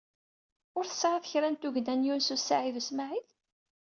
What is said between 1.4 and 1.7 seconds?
n